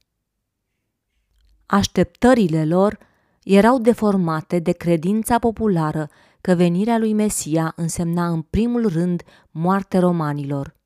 Așteptările 1.66 2.64
lor 2.64 2.98
erau 3.42 3.78
deformate 3.78 4.58
de 4.58 4.72
credința 4.72 5.38
populară 5.38 6.08
că 6.40 6.54
venirea 6.54 6.98
lui 6.98 7.12
Mesia 7.12 7.72
însemna 7.76 8.28
în 8.28 8.42
primul 8.42 8.88
rând 8.88 9.22
moarte 9.50 9.98
romanilor. 9.98 10.76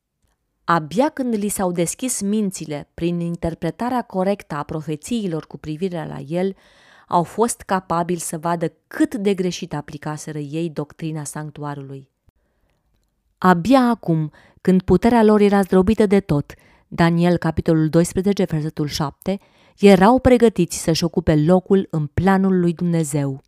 Abia 0.64 1.08
când 1.08 1.34
li 1.34 1.48
s-au 1.48 1.72
deschis 1.72 2.20
mințile 2.20 2.90
prin 2.94 3.20
interpretarea 3.20 4.02
corectă 4.02 4.54
a 4.54 4.62
profețiilor 4.62 5.46
cu 5.46 5.58
privire 5.58 6.06
la 6.06 6.18
el, 6.18 6.56
au 7.08 7.22
fost 7.22 7.60
capabili 7.60 8.18
să 8.18 8.38
vadă 8.38 8.72
cât 8.86 9.14
de 9.14 9.34
greșit 9.34 9.74
aplicaseră 9.74 10.38
ei 10.38 10.70
doctrina 10.70 11.24
sanctuarului. 11.24 12.08
Abia 13.38 13.80
acum, 13.80 14.32
când 14.68 14.82
puterea 14.82 15.22
lor 15.22 15.40
era 15.40 15.62
zdrobită 15.62 16.06
de 16.06 16.20
tot, 16.20 16.54
Daniel, 16.88 17.36
capitolul 17.36 17.88
12, 17.88 18.44
versetul 18.44 18.86
7, 18.86 19.38
erau 19.78 20.18
pregătiți 20.18 20.82
să-și 20.82 21.04
ocupe 21.04 21.36
locul 21.36 21.86
în 21.90 22.06
planul 22.06 22.60
lui 22.60 22.72
Dumnezeu. 22.72 23.42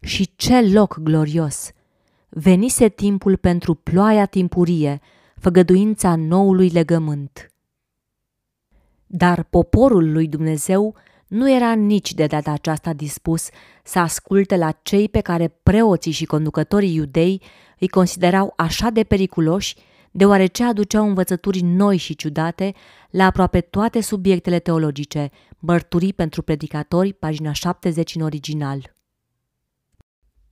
Și 0.00 0.36
ce 0.36 0.60
loc 0.60 0.98
glorios! 0.98 1.70
Venise 2.28 2.88
timpul 2.88 3.36
pentru 3.36 3.74
ploaia 3.74 4.26
timpurie, 4.26 5.00
făgăduința 5.36 6.16
noului 6.16 6.68
legământ. 6.68 7.52
Dar 9.06 9.42
poporul 9.42 10.12
lui 10.12 10.28
Dumnezeu 10.28 10.96
nu 11.26 11.50
era 11.50 11.72
nici 11.72 12.14
de 12.14 12.26
data 12.26 12.50
aceasta 12.50 12.92
dispus 12.92 13.48
să 13.84 13.98
asculte 13.98 14.56
la 14.56 14.70
cei 14.82 15.08
pe 15.08 15.20
care 15.20 15.48
preoții 15.62 16.12
și 16.12 16.24
conducătorii 16.24 16.94
iudei 16.94 17.42
îi 17.78 17.88
considerau 17.88 18.52
așa 18.56 18.90
de 18.90 19.04
periculoși, 19.04 19.76
deoarece 20.12 20.64
aduceau 20.64 21.06
învățături 21.06 21.60
noi 21.60 21.96
și 21.96 22.14
ciudate 22.14 22.74
la 23.10 23.24
aproape 23.24 23.60
toate 23.60 24.00
subiectele 24.00 24.58
teologice, 24.58 25.30
mărturii 25.58 26.12
pentru 26.12 26.42
predicatori, 26.42 27.12
pagina 27.12 27.52
70 27.52 28.14
în 28.14 28.22
original. 28.22 28.94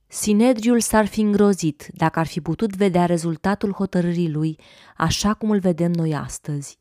Sinedriul 0.07 0.79
s-ar 0.79 1.05
fi 1.05 1.21
îngrozit 1.21 1.87
dacă 1.93 2.19
ar 2.19 2.27
fi 2.27 2.41
putut 2.41 2.75
vedea 2.75 3.05
rezultatul 3.05 3.71
hotărârii 3.71 4.31
lui 4.31 4.59
așa 4.97 5.33
cum 5.33 5.51
îl 5.51 5.59
vedem 5.59 5.91
noi 5.91 6.15
astăzi. 6.15 6.77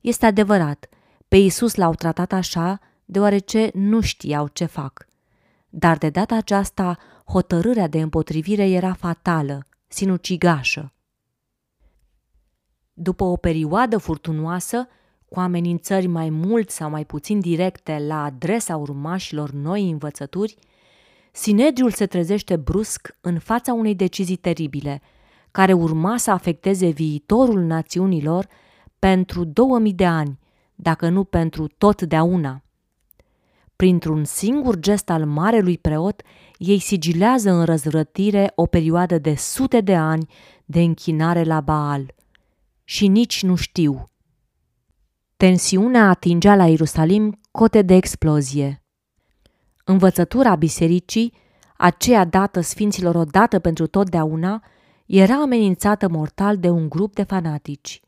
Este 0.00 0.26
adevărat, 0.26 0.88
pe 1.28 1.36
Isus 1.36 1.74
l-au 1.74 1.94
tratat 1.94 2.32
așa 2.32 2.80
deoarece 3.04 3.70
nu 3.74 4.00
știau 4.00 4.48
ce 4.48 4.64
fac. 4.64 5.06
Dar 5.68 5.98
de 5.98 6.10
data 6.10 6.34
aceasta, 6.36 6.98
hotărârea 7.24 7.86
de 7.86 8.00
împotrivire 8.00 8.68
era 8.68 8.92
fatală, 8.92 9.66
sinucigașă. 9.86 10.92
După 13.02 13.24
o 13.24 13.36
perioadă 13.36 13.98
furtunoasă, 13.98 14.88
cu 15.28 15.40
amenințări 15.40 16.06
mai 16.06 16.30
mult 16.30 16.70
sau 16.70 16.90
mai 16.90 17.04
puțin 17.04 17.40
directe 17.40 18.04
la 18.06 18.24
adresa 18.24 18.76
urmașilor 18.76 19.50
noi 19.50 19.90
învățături, 19.90 20.56
Sinedriul 21.32 21.90
se 21.90 22.06
trezește 22.06 22.56
brusc 22.56 23.16
în 23.20 23.38
fața 23.38 23.72
unei 23.72 23.94
decizii 23.94 24.36
teribile, 24.36 25.02
care 25.50 25.72
urma 25.72 26.16
să 26.16 26.30
afecteze 26.30 26.88
viitorul 26.88 27.60
națiunilor 27.60 28.46
pentru 28.98 29.44
2000 29.44 29.92
de 29.92 30.06
ani, 30.06 30.38
dacă 30.74 31.08
nu 31.08 31.24
pentru 31.24 31.66
totdeauna. 31.78 32.62
Printr-un 33.76 34.24
singur 34.24 34.78
gest 34.78 35.10
al 35.10 35.26
marelui 35.26 35.78
preot, 35.78 36.22
ei 36.56 36.78
sigilează 36.78 37.50
în 37.50 37.64
răzvrătire 37.64 38.52
o 38.54 38.66
perioadă 38.66 39.18
de 39.18 39.34
sute 39.34 39.80
de 39.80 39.94
ani 39.94 40.26
de 40.64 40.80
închinare 40.80 41.42
la 41.42 41.60
Baal. 41.60 42.14
Și 42.84 43.06
nici 43.06 43.42
nu 43.42 43.54
știu. 43.54 44.04
Tensiunea 45.36 46.08
atingea 46.08 46.54
la 46.54 46.66
Ierusalim 46.66 47.40
cote 47.50 47.82
de 47.82 47.94
explozie. 47.94 48.82
Învățătura 49.84 50.54
bisericii, 50.54 51.34
aceea 51.76 52.24
dată 52.24 52.60
sfinților 52.60 53.14
odată 53.14 53.58
pentru 53.58 53.86
totdeauna, 53.86 54.64
era 55.06 55.34
amenințată 55.40 56.08
mortal 56.08 56.58
de 56.58 56.70
un 56.70 56.88
grup 56.88 57.14
de 57.14 57.22
fanatici. 57.22 58.00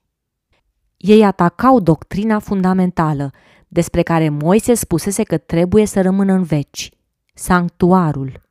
Ei 0.97 1.25
atacau 1.25 1.81
doctrina 1.81 2.38
fundamentală, 2.38 3.31
despre 3.69 4.02
care 4.02 4.28
Moise 4.28 4.75
spusese 4.75 5.23
că 5.23 5.38
trebuie 5.38 5.87
să 5.87 6.02
rămână 6.02 6.33
în 6.33 6.43
veci, 6.43 6.90
sanctuarul. 7.35 8.43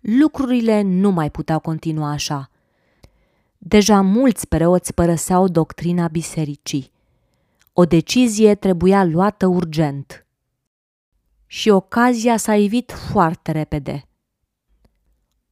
Lucrurile 0.00 0.82
nu 0.82 1.10
mai 1.10 1.30
puteau 1.30 1.60
continua 1.60 2.10
așa. 2.10 2.50
Deja 3.58 4.00
mulți 4.00 4.48
preoți 4.48 4.94
părăseau 4.94 5.48
doctrina 5.48 6.08
bisericii. 6.08 6.92
O 7.72 7.84
decizie 7.84 8.54
trebuia 8.54 9.04
luată 9.04 9.46
urgent. 9.46 10.26
Și 11.46 11.68
ocazia 11.68 12.36
s-a 12.36 12.56
ivit 12.56 12.92
foarte 12.92 13.52
repede. 13.52 14.08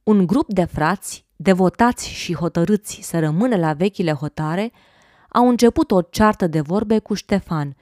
Un 0.03 0.25
grup 0.25 0.53
de 0.53 0.63
frați, 0.63 1.25
devotați 1.35 2.09
și 2.09 2.35
hotărâți 2.35 2.99
să 3.01 3.19
rămână 3.19 3.55
la 3.55 3.73
vechile 3.73 4.11
hotare, 4.11 4.71
au 5.29 5.49
început 5.49 5.91
o 5.91 6.01
ceartă 6.01 6.47
de 6.47 6.61
vorbe 6.61 6.99
cu 6.99 7.13
Ștefan– 7.13 7.75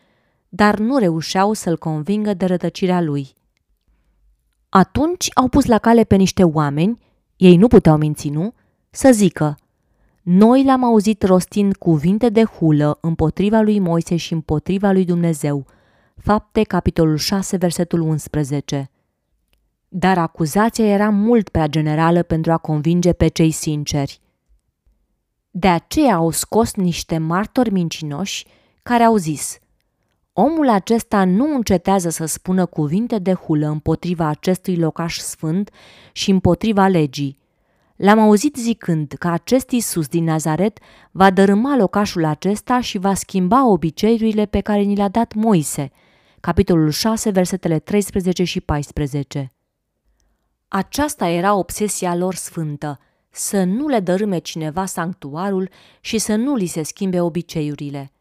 dar 0.55 0.79
nu 0.79 0.98
reușeau 0.98 1.53
să-l 1.53 1.77
convingă 1.77 2.34
de 2.34 2.46
rătăcirea 2.46 3.01
lui. 3.01 3.34
Atunci 4.70 5.29
au 5.34 5.48
pus 5.48 5.65
la 5.65 5.77
cale 5.77 6.03
pe 6.03 6.15
niște 6.15 6.44
oameni, 6.44 7.00
ei 7.36 7.55
nu 7.55 7.67
puteau 7.67 7.98
minți, 7.98 8.29
nu, 8.29 8.53
să 8.89 9.12
zică 9.12 9.58
Noi 10.25 10.63
l-am 10.63 10.84
auzit 10.84 11.24
rostind 11.24 11.75
cuvinte 11.75 12.29
de 12.29 12.44
hulă 12.44 12.98
împotriva 13.01 13.62
lui 13.62 13.79
Moise 13.79 14.15
și 14.15 14.34
împotriva 14.34 14.91
lui 14.91 15.05
Dumnezeu. 15.05 15.65
Fapte, 16.17 16.63
capitolul 16.63 17.17
6, 17.17 17.58
versetul 17.58 18.00
11. 18.00 18.91
Dar 19.88 20.17
acuzația 20.17 20.86
era 20.86 21.10
mult 21.10 21.50
prea 21.50 21.67
generală 21.67 22.24
pentru 22.24 22.51
a 22.51 22.58
convinge 22.58 23.13
pe 23.13 23.27
cei 23.27 23.51
sinceri. 23.51 24.22
De 25.51 25.67
aceea 25.67 26.15
au 26.15 26.29
scos 26.29 26.75
niște 26.75 27.17
martori 27.17 27.72
mincinoși 27.72 28.46
care 28.84 29.03
au 29.03 29.15
zis– 29.15 29.58
Omul 30.38 30.70
acesta 30.70 31.24
nu 31.24 31.55
încetează 31.55 32.10
să 32.10 32.25
spună 32.25 32.65
cuvinte 32.65 33.20
de 33.20 33.34
hulă 33.34 33.67
împotriva 33.67 34.27
acestui 34.27 34.77
locaș 34.77 35.17
sfânt 35.17 35.70
și 36.12 36.32
împotriva 36.32 36.88
legii. 36.88 37.38
L-am 37.96 38.20
auzit 38.20 38.56
zicând 38.56 39.14
că 39.20 39.28
acest 39.28 39.70
Isus 39.70 40.08
din 40.08 40.24
Nazaret 40.24 40.80
va 41.12 41.30
dărâma 41.30 41.75
locașul 41.75 42.25
acesta 42.25 42.82
și 42.82 42.98
va 42.98 43.14
schimba 43.14 43.68
obiceiurile 43.68 44.46
pe 44.46 44.62
care 44.62 44.82
ni 44.82 44.96
le-a 44.96 45.08
dat 45.08 45.34
Moise. 45.34 45.92
Capitolul 46.40 46.90
6, 46.90 47.30
versetele 47.30 47.80
13 47.80 48.44
și 48.44 48.62
14. 48.62 49.54
Aceasta 50.68 51.28
era 51.28 51.56
obsesia 51.56 52.16
lor 52.16 52.36
sfântă, 52.36 53.00
să 53.30 53.64
nu 53.64 53.88
le 53.88 54.00
dărâme 54.00 54.38
cineva 54.38 54.86
sanctuarul 54.86 55.70
și 56.00 56.18
să 56.18 56.36
nu 56.36 56.56
li 56.56 56.66
se 56.66 56.84
schimbe 56.84 57.22
obiceiurile. 57.22 58.12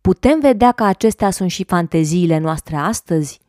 Putem 0.00 0.40
vedea 0.40 0.72
că 0.72 0.84
acestea 0.84 1.30
sunt 1.30 1.50
și 1.50 1.64
fanteziile 1.64 2.38
noastre 2.38 2.76
astăzi? 2.76 3.40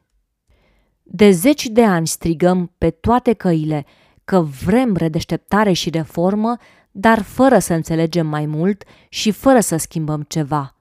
De 1.04 1.32
zeci 1.32 1.68
de 1.68 1.86
ani 1.86 2.08
strigăm 2.08 2.74
pe 2.78 2.90
toate 2.90 3.34
căile 3.34 3.86
că 4.32 4.42
vrem 4.42 4.96
redeșteptare 4.96 5.72
și 5.72 5.90
reformă, 5.90 6.58
dar 6.92 7.22
fără 7.22 7.60
să 7.60 7.74
înțelegem 7.74 8.28
mai 8.28 8.46
mult 8.46 8.84
și 9.10 9.32
fără 9.32 9.60
să 9.60 9.78
schimbăm 9.78 10.22
ceva. 10.22 10.76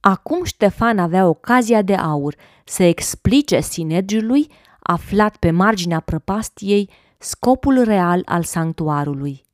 Acum 0.00 0.44
Ștefan 0.44 0.98
avea 0.98 1.26
ocazia 1.26 1.82
de 1.82 1.94
aur 1.94 2.34
să 2.64 2.82
explice 2.82 3.60
sinergiului 3.60 4.50
aflat 4.80 5.36
pe 5.36 5.50
marginea 5.50 6.00
prăpastiei 6.00 6.90
scopul 7.18 7.82
real 7.84 8.22
al 8.24 8.42
sanctuarului. 8.42 9.44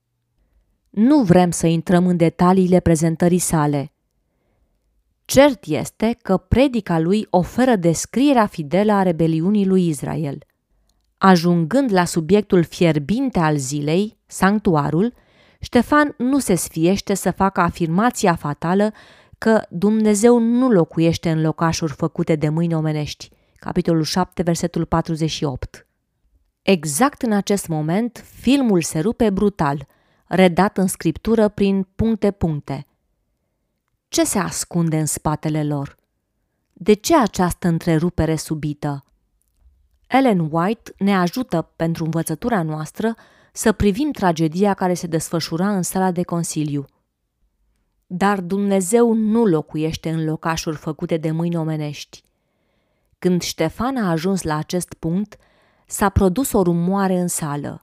Nu 0.91 1.23
vrem 1.23 1.51
să 1.51 1.67
intrăm 1.67 2.07
în 2.07 2.17
detaliile 2.17 2.81
prezentării 2.81 3.39
sale. 3.39 3.93
Cert 5.25 5.65
este 5.67 6.19
că 6.23 6.37
predica 6.37 6.99
lui 6.99 7.27
oferă 7.31 7.77
descrierea 7.77 8.47
fidelă 8.47 8.93
a 8.93 9.03
rebeliunii 9.03 9.67
lui 9.67 9.89
Israel. 9.89 10.39
Ajungând 11.27 11.93
la 11.93 12.05
subiectul 12.05 12.65
fierbinte 12.65 13.39
al 13.39 13.57
zilei, 13.57 14.19
sanctuarul, 14.27 15.15
Ștefan 15.61 16.15
nu 16.19 16.39
se 16.39 16.55
sfiește 16.55 17.15
să 17.15 17.31
facă 17.31 17.61
afirmația 17.61 18.35
fatală 18.35 18.93
că 19.39 19.63
Dumnezeu 19.71 20.39
nu 20.39 20.71
locuiește 20.71 21.31
în 21.31 21.41
locașuri 21.41 21.93
făcute 21.93 22.37
de 22.37 22.49
mâini 22.49 22.75
omenești. 22.75 23.31
Capitolul 23.57 24.03
7, 24.03 24.43
versetul 24.43 24.85
48. 24.85 25.87
Exact 26.63 27.23
în 27.23 27.33
acest 27.33 27.69
moment, 27.69 28.25
filmul 28.41 28.83
se 28.83 29.01
rupe 29.01 29.31
brutal, 29.31 29.87
redat 30.27 30.79
în 30.79 30.87
scriptură 30.87 31.49
prin 31.49 31.89
puncte-puncte. 31.97 32.87
Ce 34.09 34.25
se 34.25 34.39
ascunde 34.39 34.99
în 34.99 35.07
spatele 35.07 35.65
lor? 35.65 35.97
De 36.73 36.93
ce 36.93 37.17
această 37.17 37.69
întrerupere 37.69 38.37
subită? 38.37 39.05
Ellen 40.07 40.49
White 40.51 40.93
ne 40.99 41.17
ajută 41.17 41.73
pentru 41.77 42.05
învățătura 42.05 42.63
noastră 42.63 43.15
să 43.53 43.73
privim 43.73 44.11
tragedia 44.11 44.75
care 44.75 44.95
se 44.95 45.07
desfășura 45.07 45.77
în 45.77 45.83
sala 45.83 46.11
de 46.11 46.23
consiliu. 46.23 46.85
Dar 48.07 48.41
Dumnezeu 48.41 49.13
nu 49.13 49.45
locuiește 49.45 50.11
în 50.11 50.25
locașuri 50.25 50.77
făcute 50.77 51.17
de 51.17 51.31
mâini 51.31 51.57
omenești. 51.57 52.23
Când 53.19 53.43
Ștefan 53.43 53.97
a 53.97 54.11
ajuns 54.11 54.43
la 54.43 54.57
acest 54.57 54.95
punct, 54.95 55.37
s-a 55.87 56.09
produs 56.09 56.53
o 56.53 56.63
rumoare 56.63 57.19
în 57.19 57.29
sală. 57.29 57.81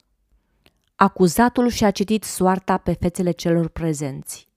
Acuzatul 0.95 1.67
și-a 1.67 1.91
citit 1.91 2.23
soarta 2.23 2.77
pe 2.77 2.93
fețele 2.93 3.31
celor 3.31 3.67
prezenți. 3.67 4.49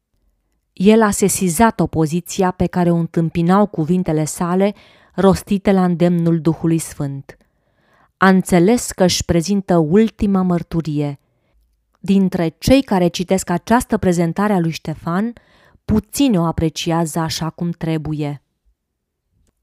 El 0.73 1.03
a 1.03 1.11
sesizat 1.11 1.81
opoziția 1.81 2.51
pe 2.51 2.67
care 2.67 2.91
o 2.91 2.95
întâmpinau 2.95 3.67
cuvintele 3.67 4.25
sale 4.25 4.75
rostite 5.15 5.73
la 5.73 5.85
îndemnul 5.85 6.41
Duhului 6.41 6.79
Sfânt. 6.79 7.37
A 8.17 8.29
înțeles 8.29 8.91
că 8.91 9.05
își 9.05 9.25
prezintă 9.25 9.77
ultima 9.77 10.43
mărturie. 10.43 11.19
Dintre 12.01 12.55
cei 12.59 12.83
care 12.83 13.09
citesc 13.09 13.51
această 13.51 13.97
prezentare 13.97 14.53
a 14.53 14.59
lui 14.59 14.71
Ștefan, 14.71 15.33
puțini 15.85 16.39
o 16.39 16.45
apreciază 16.45 17.19
așa 17.19 17.51
cum 17.51 17.71
trebuie. 17.71 18.43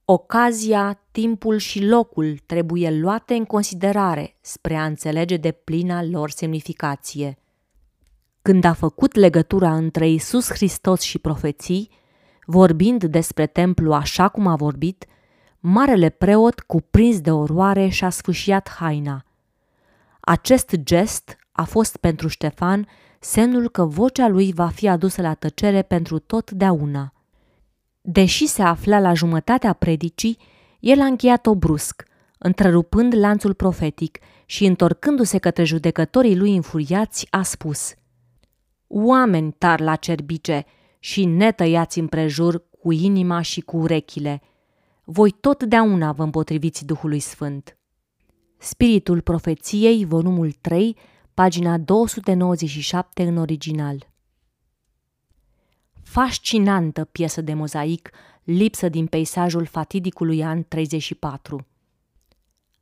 Ocazia, 0.05 1.01
timpul 1.11 1.57
și 1.57 1.85
locul 1.85 2.37
trebuie 2.45 2.91
luate 2.91 3.33
în 3.33 3.45
considerare 3.45 4.37
spre 4.41 4.75
a 4.75 4.85
înțelege 4.85 5.37
de 5.37 5.51
plina 5.51 6.03
lor 6.03 6.29
semnificație. 6.29 7.37
Când 8.41 8.63
a 8.63 8.73
făcut 8.73 9.15
legătura 9.15 9.75
între 9.75 10.09
Isus 10.09 10.51
Hristos 10.51 11.01
și 11.01 11.19
profeții, 11.19 11.89
vorbind 12.45 13.03
despre 13.03 13.45
templu 13.45 13.93
așa 13.93 14.27
cum 14.27 14.47
a 14.47 14.55
vorbit, 14.55 15.05
marele 15.61 16.09
preot, 16.09 16.59
cuprins 16.59 17.21
de 17.21 17.31
oroare, 17.31 17.87
și-a 17.87 18.09
sfâșiat 18.09 18.69
haina. 18.69 19.25
Acest 20.19 20.75
gest 20.75 21.37
a 21.51 21.63
fost 21.63 21.97
pentru 21.97 22.27
Ștefan 22.27 22.87
semnul 23.19 23.69
că 23.69 23.85
vocea 23.85 24.27
lui 24.27 24.53
va 24.53 24.67
fi 24.67 24.87
adusă 24.87 25.21
la 25.21 25.33
tăcere 25.33 25.81
pentru 25.81 26.19
totdeauna– 26.19 27.13
Deși 28.01 28.45
se 28.45 28.61
afla 28.61 28.99
la 28.99 29.13
jumătatea 29.13 29.73
predicii, 29.73 30.37
el 30.79 31.01
a 31.01 31.05
încheiat-o 31.05 31.55
brusc, 31.55 32.03
întrerupând 32.37 33.15
lanțul 33.15 33.53
profetic 33.53 34.19
și 34.45 34.65
întorcându-se 34.65 35.37
către 35.37 35.63
judecătorii 35.63 36.37
lui 36.37 36.51
infuriați, 36.51 37.27
a 37.29 37.43
spus 37.43 37.93
Oameni 38.87 39.51
tar 39.57 39.79
la 39.79 39.95
cerbice 39.95 40.65
și 40.99 41.25
netăiați 41.25 41.99
împrejur 41.99 42.63
cu 42.81 42.91
inima 42.91 43.41
și 43.41 43.61
cu 43.61 43.77
urechile, 43.77 44.41
voi 45.11 45.31
totdeauna 45.31 46.11
vă 46.11 46.23
împotriviți 46.23 46.85
Duhului 46.85 47.19
Sfânt. 47.19 47.77
Spiritul 48.57 49.21
profeției, 49.21 50.05
volumul 50.05 50.51
3, 50.51 50.97
pagina 51.33 51.77
297 51.77 53.23
în 53.23 53.37
original 53.37 54.09
fascinantă 56.11 57.03
piesă 57.03 57.41
de 57.41 57.53
mozaic 57.53 58.09
lipsă 58.43 58.89
din 58.89 59.07
peisajul 59.07 59.65
fatidicului 59.65 60.43
an 60.43 60.63
34. 60.67 61.65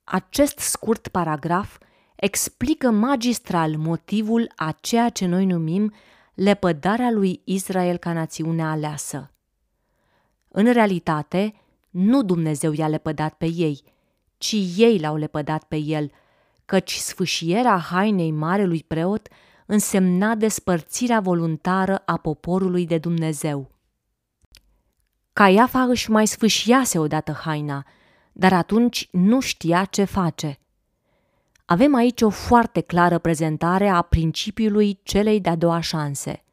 Acest 0.04 0.58
scurt 0.58 1.08
paragraf 1.08 1.78
explică 2.16 2.90
magistral 2.92 3.78
motivul 3.78 4.52
a 4.56 4.76
ceea 4.82 5.10
ce 5.10 5.26
noi 5.26 5.46
numim 5.46 5.94
lepădarea 6.34 7.12
lui 7.12 7.42
Israel 7.44 7.98
ca 7.98 8.14
națiune 8.14 8.64
aleasă. 8.64 9.32
În 10.48 10.72
realitate, 10.72 11.54
nu 11.90 12.24
Dumnezeu 12.24 12.72
i-a 12.72 12.88
lepădat 12.88 13.34
pe 13.34 13.46
ei, 13.46 13.82
ci 14.38 14.56
ei 14.76 15.00
l-au 15.00 15.16
lepădat 15.16 15.64
pe 15.64 15.76
el, 15.76 16.12
căci 16.66 16.94
sfâșierea 16.94 17.78
hainei 17.78 18.32
marelui 18.32 18.84
preot– 18.88 19.28
însemna 19.72 20.36
despărțirea 20.36 21.20
voluntară 21.20 21.98
a 22.06 22.18
poporului 22.18 22.86
de 22.86 22.98
Dumnezeu. 22.98 23.72
Caiafa 25.34 25.82
își 25.82 26.12
mai 26.12 26.28
sfâșiase 26.28 27.00
odată 27.00 27.32
haina, 27.32 27.86
dar 28.32 28.54
atunci 28.54 29.08
nu 29.12 29.40
știa 29.40 29.86
ce 29.86 30.04
face. 30.04 30.60
Avem 31.66 31.96
aici 31.96 32.22
o 32.22 32.30
foarte 32.30 32.82
clară 32.82 33.18
prezentare 33.18 33.88
a 33.88 34.02
principiului 34.02 35.00
celei 35.04 35.40
de-a 35.40 35.56
doua 35.56 35.80
șanse. 35.80 36.44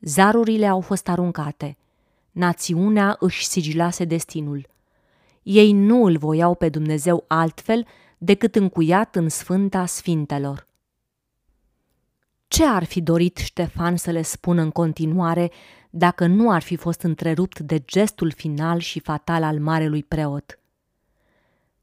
Zarurile 0.00 0.66
au 0.66 0.80
fost 0.80 1.08
aruncate. 1.08 1.78
Națiunea 2.32 3.16
își 3.18 3.46
sigilase 3.46 4.04
destinul. 4.04 4.68
Ei 5.42 5.72
nu 5.72 6.04
îl 6.04 6.18
voiau 6.18 6.54
pe 6.54 6.68
Dumnezeu 6.68 7.24
altfel 7.28 7.86
decât 8.18 8.56
încuiat 8.56 9.16
în 9.16 9.28
Sfânta 9.28 9.86
Sfintelor. 9.86 10.66
Ce 12.48 12.64
ar 12.64 12.84
fi 12.84 13.00
dorit 13.00 13.36
Ștefan 13.36 13.96
să 13.96 14.10
le 14.10 14.22
spună 14.22 14.62
în 14.62 14.70
continuare 14.70 15.50
dacă 15.90 16.26
nu 16.26 16.50
ar 16.50 16.62
fi 16.62 16.76
fost 16.76 17.02
întrerupt 17.02 17.58
de 17.58 17.78
gestul 17.78 18.30
final 18.30 18.78
și 18.78 19.00
fatal 19.00 19.42
al 19.42 19.60
marelui 19.60 20.02
preot? 20.02 20.58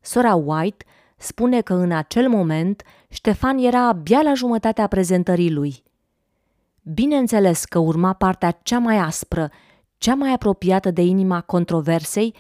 Sora 0.02 0.36
White 0.36 0.86
spune 1.18 1.62
că 1.62 1.74
în 1.74 1.92
acel 1.92 2.30
moment 2.30 2.84
Ștefan 3.10 3.58
era 3.58 3.88
abia 3.88 4.22
la 4.22 4.34
jumătatea 4.34 4.88
prezentării 4.88 5.52
lui. 5.52 5.84
Bineînțeles 6.82 7.66
că 7.66 7.80
urma 7.80 8.14
partea 8.14 8.52
cea 8.52 8.80
mai 8.80 8.98
aspră, 8.98 9.52
cea 9.98 10.16
mai 10.16 10.34
apropiată 10.34 10.92
de 10.92 11.02
inima 11.02 11.42
controversei, 11.42 12.36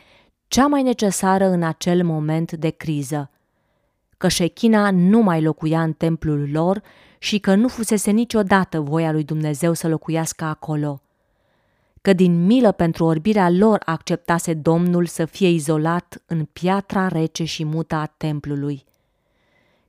cea 0.48 0.68
mai 0.68 0.84
necesară 0.84 1.46
în 1.46 1.64
acel 1.64 2.04
moment 2.04 2.52
de 2.52 2.70
criză. 2.70 3.30
Că 4.18 4.28
Shechina 4.28 4.92
nu 4.92 5.20
mai 5.20 5.42
locuia 5.42 5.82
în 5.82 5.94
templul 5.94 6.50
lor 6.52 6.82
și 7.20 7.40
că 7.40 7.56
nu 7.56 7.68
fusese 7.68 8.12
niciodată 8.12 8.80
voia 8.80 9.12
lui 9.12 9.24
Dumnezeu 9.24 9.74
să 9.74 9.88
locuiască 9.88 10.44
acolo, 10.46 11.02
că 12.02 12.14
din 12.14 12.46
milă 12.46 12.72
pentru 12.72 13.06
orbirea 13.06 13.50
lor 13.50 13.82
acceptase 13.86 14.54
Domnul 14.54 15.06
să 15.06 15.26
fie 15.26 15.50
izolat 15.50 16.24
în 16.26 16.46
piatra 16.46 17.08
rece 17.08 17.44
și 17.44 17.66
mută 17.66 17.96
a 17.96 18.06
templului, 18.06 18.84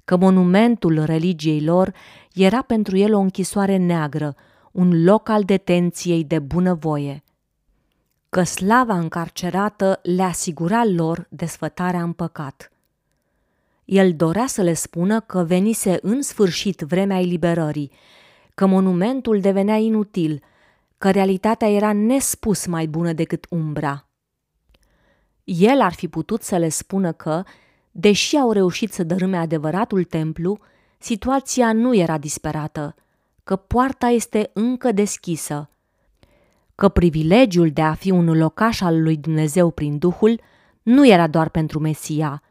că 0.05 0.17
monumentul 0.17 1.05
religiei 1.05 1.65
lor 1.65 1.95
era 2.35 2.63
pentru 2.63 2.97
el 2.97 3.15
o 3.15 3.19
închisoare 3.19 3.77
neagră, 3.77 4.35
un 4.73 5.05
loc 5.05 5.29
al 5.29 5.43
detenției 5.43 6.25
de 6.25 6.39
bunăvoie, 6.39 7.23
că 8.39 8.45
slava 8.45 8.99
încarcerată 8.99 10.01
le 10.03 10.23
asigura 10.23 10.85
lor 10.85 11.27
desfătarea 11.31 12.03
în 12.03 12.13
păcat– 12.13 12.71
El 13.85 14.15
dorea 14.15 14.47
să 14.47 14.63
le 14.63 14.73
spună 14.73 15.21
că 15.21 15.43
venise 15.43 15.99
în 16.03 16.23
sfârșit 16.23 16.81
vremea 16.81 17.21
eliberării, 17.21 17.91
că 18.55 18.67
monumentul 18.67 19.41
devenea 19.41 19.77
inutil, 19.77 20.43
că 20.99 21.11
realitatea 21.11 21.69
era 21.69 21.93
nespus 21.93 22.67
mai 22.67 22.87
bună 22.87 23.13
decât 23.13 23.47
umbra. 23.51 24.09
El 25.45 25.81
ar 25.81 25.93
fi 25.93 26.09
putut 26.09 26.43
să 26.43 26.57
le 26.57 26.69
spună 26.69 27.13
că, 27.13 27.43
deși 27.91 28.37
au 28.37 28.53
reușit 28.53 28.93
să 28.93 29.03
dărâme 29.03 29.37
adevăratul 29.37 30.05
templu, 30.05 30.59
situația 30.99 31.73
nu 31.73 31.95
era 31.95 32.19
disperată, 32.19 32.95
că 33.45 33.57
poarta 33.57 34.07
este 34.07 34.51
încă 34.53 34.93
deschisă, 34.93 35.71
că 36.79 36.89
privilegiul 36.89 37.71
de 37.71 37.83
a 37.83 37.95
fi 37.95 38.11
un 38.11 38.39
locaș 38.39 38.81
al 38.81 39.03
lui 39.03 39.17
Dumnezeu 39.17 39.71
prin 39.71 39.99
Duhul 39.99 40.41
nu 40.83 41.07
era 41.07 41.27
doar 41.27 41.49
pentru 41.49 41.79
Mesia, 41.79 42.43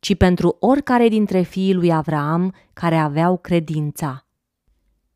ci 0.00 0.16
pentru 0.16 0.56
oricare 0.58 1.08
dintre 1.08 1.40
fiii 1.40 1.74
lui 1.74 1.92
Avraam 1.92 2.54
care 2.72 2.96
aveau 2.96 3.38
credința. 3.38 4.26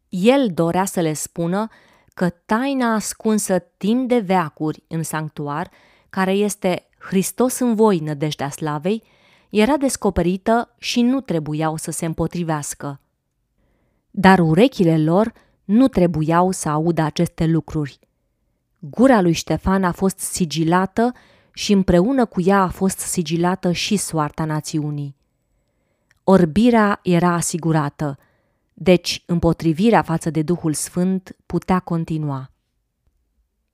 El 0.09 0.50
dorea 0.55 0.85
să 0.85 1.00
le 1.00 1.12
spună 1.12 1.68
că 2.14 2.29
taina 2.29 2.94
ascunsă 2.94 3.59
timp 3.59 4.09
de 4.09 4.18
veacuri 4.18 4.83
în 4.88 5.03
sanctuar, 5.03 5.70
care 6.11 6.33
este 6.33 6.88
Hristos 6.98 7.59
în 7.59 7.74
voi, 7.74 7.98
nădejdea 7.98 8.50
slavei, 8.50 9.03
era 9.50 9.77
descoperită 9.77 10.74
și 10.79 11.03
nu 11.03 11.20
trebuiau 11.20 11.77
să 11.77 11.90
se 11.90 12.07
împotrivească. 12.07 13.00
Dar 14.11 14.38
urechile 14.38 14.98
lor 14.98 15.33
nu 15.64 15.88
trebuiau 15.88 16.50
să 16.50 16.68
audă 16.68 17.03
aceste 17.03 17.46
lucruri. 17.46 18.03
Gura 18.90 19.20
lui 19.20 19.33
Ștefan 19.33 19.85
a 19.85 19.92
fost 19.92 20.18
sigilată 20.18 21.12
și 21.53 21.73
împreună 21.73 22.25
cu 22.25 22.40
ea 22.40 22.61
a 22.61 22.68
fost 22.68 22.99
sigilată 22.99 23.73
și 23.73 23.97
soarta 23.97 24.44
națiunii. 24.44 25.16
Orbirea 26.25 27.01
era 27.03 27.33
asigurată, 27.33 28.18
deci 28.75 29.23
împotrivirea 29.27 30.03
față 30.03 30.31
de 30.31 30.42
Duhul 30.42 30.73
Sfânt 30.73 31.37
putea 31.47 31.79
continua. 31.79 32.51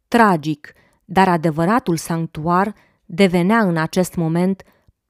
Tragic, 0.09 0.73
dar 1.05 1.29
adevăratul 1.29 1.97
sanctuar 1.97 2.75
devenea 3.05 3.59
în 3.59 3.77
acest 3.77 4.15
moment 4.15 4.63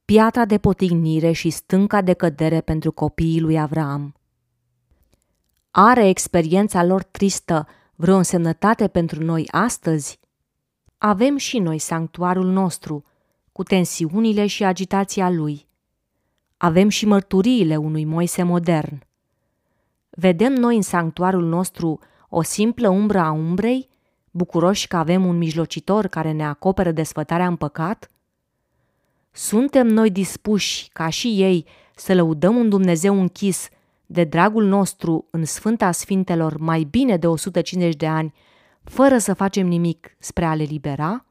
piatra 0.05 0.45
de 0.45 0.57
potignire 0.57 1.31
și 1.31 1.49
stânca 1.49 2.01
de 2.01 2.13
cădere 2.13 2.61
pentru 2.61 2.91
copiii 2.91 3.41
lui 3.41 3.59
Avram. 3.59 4.15
Are 5.71 6.07
experiența 6.07 6.83
lor 6.83 7.03
tristă 7.03 7.67
vreo 8.01 8.15
însemnătate 8.15 8.87
pentru 8.87 9.23
noi 9.23 9.47
astăzi? 9.51 10.19
Avem 10.97 11.37
și 11.37 11.59
noi 11.59 11.77
sanctuarul 11.77 12.45
nostru, 12.45 13.03
cu 13.51 13.63
tensiunile 13.63 14.47
și 14.47 14.63
agitația 14.63 15.29
lui. 15.29 15.67
Avem 16.57 16.89
și 16.89 17.05
mărturiile 17.05 17.75
unui 17.75 18.05
Moise 18.05 18.43
modern. 18.43 19.03
Vedem 20.09 20.53
noi 20.53 20.75
în 20.75 20.81
sanctuarul 20.81 21.43
nostru 21.43 21.99
o 22.29 22.41
simplă 22.41 22.89
umbră 22.89 23.19
a 23.19 23.31
umbrei, 23.31 23.89
bucuroși 24.31 24.87
că 24.87 24.97
avem 24.97 25.25
un 25.25 25.37
mijlocitor 25.37 26.07
care 26.07 26.31
ne 26.31 26.45
acoperă 26.45 26.91
desfătarea 26.91 27.47
în 27.47 27.55
păcat? 27.55 28.11
Suntem 29.31 29.87
noi 29.87 30.11
dispuși, 30.11 30.89
ca 30.93 31.09
și 31.09 31.41
ei, 31.41 31.65
să 31.95 32.13
lăudăm 32.13 32.55
un 32.55 32.69
Dumnezeu 32.69 33.19
închis 33.19 33.69
de 34.11 34.23
dragul 34.23 34.65
nostru 34.65 35.27
în 35.31 35.45
Sfânta 35.45 35.91
Sfintelor 35.91 36.57
mai 36.57 36.83
bine 36.83 37.17
de 37.17 37.27
150 37.27 37.95
de 37.95 38.07
ani, 38.07 38.33
fără 38.83 39.17
să 39.17 39.33
facem 39.33 39.67
nimic 39.67 40.15
spre 40.19 40.45
a 40.45 40.55
le 40.55 40.63
libera? 40.63 41.25